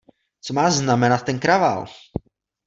Co 0.41 0.53
má 0.53 0.71
znamenat 0.71 1.17
ten 1.25 1.39
kravál? 1.39 1.85